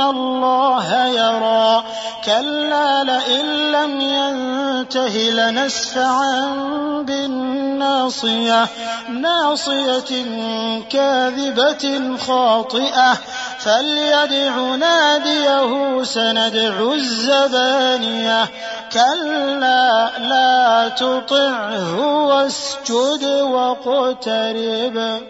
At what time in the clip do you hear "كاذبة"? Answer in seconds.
10.90-12.16